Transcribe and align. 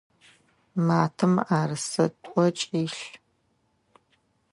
Матэм 0.87 1.31
мыӏэрысэ 1.35 2.05
тӏокӏ 2.23 2.61
илъ. 2.83 3.03